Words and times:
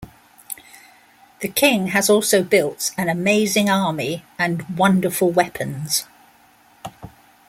The 1.41 1.47
king 1.47 1.89
has 1.89 2.09
also 2.09 2.41
built 2.43 2.89
"an 2.97 3.07
amazing 3.07 3.69
army" 3.69 4.25
and 4.39 4.67
"wonderful 4.75 5.29
weapons". 5.29 6.05